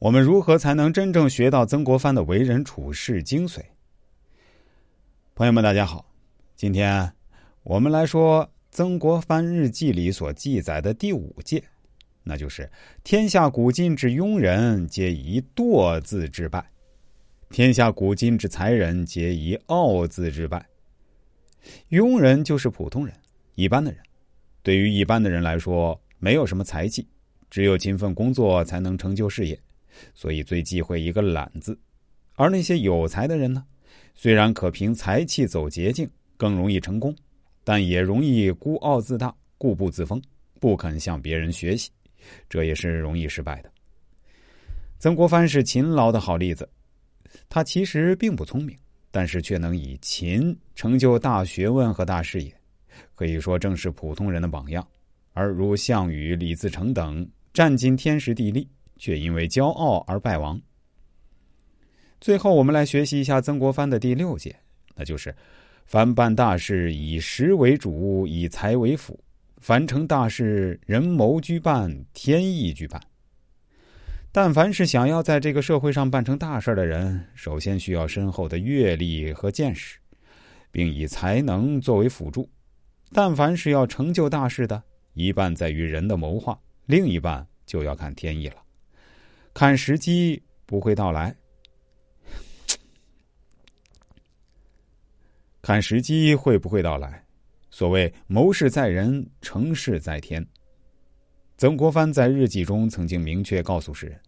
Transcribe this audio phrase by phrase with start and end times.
[0.00, 3.60] 我们如何才能真正学到曾国藩的为人处事精髓？
[5.34, 6.06] 朋友们，大家好，
[6.56, 7.12] 今天
[7.62, 11.62] 我们来说曾国藩日记里所记载的第五戒，
[12.22, 12.70] 那就是
[13.04, 16.62] “天下古今之庸人，皆以惰字之败；
[17.50, 20.64] 天下古今之才人，皆以傲字之败。”
[21.90, 23.14] 庸人就是普通人，
[23.54, 24.00] 一般的人。
[24.62, 27.06] 对于一般的人来说，没有什么才气，
[27.50, 29.60] 只有勤奋工作才能成就事业。
[30.14, 31.78] 所以最忌讳一个懒字，
[32.34, 33.64] 而那些有才的人呢，
[34.14, 37.14] 虽然可凭才气走捷径，更容易成功，
[37.64, 40.20] 但也容易孤傲自大、固步自封，
[40.58, 41.90] 不肯向别人学习，
[42.48, 43.70] 这也是容易失败的。
[44.98, 46.68] 曾国藩是勤劳的好例子，
[47.48, 48.76] 他其实并不聪明，
[49.10, 52.54] 但是却能以勤成就大学问和大事业，
[53.14, 54.86] 可以说正是普通人的榜样。
[55.32, 58.68] 而如项羽、李自成等，占尽天时地利。
[59.00, 60.60] 却因为骄傲而败亡。
[62.20, 64.54] 最后，我们来学习一下曾国藩的第六戒，
[64.94, 65.34] 那就是：
[65.86, 69.18] 凡办大事，以实为主，以财为辅；
[69.56, 73.00] 凡成大事，人谋居办，天意居办。
[74.30, 79.98] 但凡是想要在这个社会上办成大事的人，首先需要深厚的阅历和见识，
[80.70, 82.46] 并以才能作为辅助。
[83.12, 84.80] 但凡是要成就大事的，
[85.14, 88.56] 一半在于人的谋划，另一半就要看天意了。
[89.52, 91.34] 看时机不会到来，
[95.60, 97.22] 看时机会不会到来？
[97.70, 100.44] 所谓谋事在人，成事在天。
[101.56, 104.18] 曾国藩在日记中曾经明确告诉世人：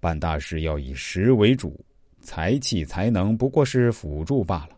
[0.00, 1.82] 办大事要以实为主，
[2.20, 4.76] 才气才能不过是辅助罢了。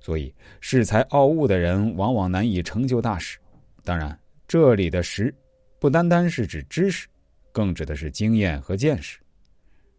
[0.00, 3.38] 所以恃才傲物的人往往难以成就大事。
[3.84, 5.34] 当然，这里的“实”
[5.80, 7.08] 不单单是指知识。
[7.52, 9.20] 更指的是经验和见识，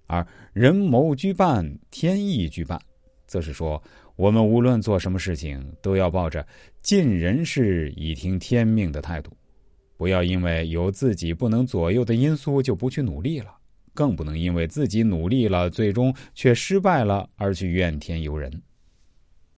[0.08, 2.80] 而人谋居半，天意居半，
[3.28, 3.82] 则是说
[4.16, 6.46] 我们无论做什么事情，都要抱着
[6.82, 9.32] 尽人事以听天命的态度，
[9.96, 13.56] 不要因为有自己不能左右的因素就不去努力了，
[13.94, 18.52] 更不能因为自己努力了，最终却失败了而去怨天尤人。